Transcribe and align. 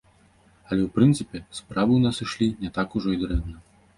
Але, 0.69 0.85
у 0.85 0.89
прынцыпе, 0.95 1.41
справы 1.59 1.91
ў 1.97 2.01
нас 2.07 2.17
ішлі 2.25 2.47
не 2.65 2.69
так 2.79 2.97
ужо 3.01 3.09
і 3.17 3.21
дрэнна. 3.25 3.57